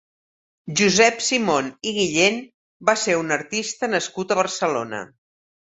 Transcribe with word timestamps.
Josep 0.79 1.21
Simont 1.25 1.69
i 1.91 1.95
Guillén 1.99 2.41
va 2.91 2.99
ser 3.05 3.19
un 3.23 3.39
artista 3.39 3.95
nascut 3.97 4.31
a 4.31 4.41
Barcelona. 4.45 5.09